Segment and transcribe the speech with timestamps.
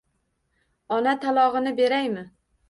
[0.97, 2.27] Ona talog`ini beraymi